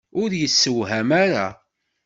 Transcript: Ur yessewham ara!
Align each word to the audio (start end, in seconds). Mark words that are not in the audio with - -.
Ur 0.21 0.29
yessewham 0.41 1.09
ara! 1.23 1.47